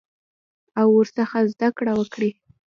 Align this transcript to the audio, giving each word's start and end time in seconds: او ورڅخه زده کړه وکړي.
او 0.79 0.87
ورڅخه 0.97 1.39
زده 1.53 1.69
کړه 1.77 1.93
وکړي. 1.99 2.29